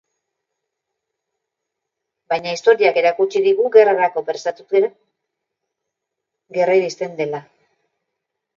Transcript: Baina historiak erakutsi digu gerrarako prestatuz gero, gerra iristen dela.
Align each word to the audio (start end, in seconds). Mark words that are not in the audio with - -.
Baina 2.33 2.53
historiak 2.55 2.97
erakutsi 3.03 3.43
digu 3.49 3.69
gerrarako 3.77 4.25
prestatuz 4.31 4.67
gero, 4.73 4.91
gerra 6.59 6.81
iristen 6.83 7.17
dela. 7.25 7.47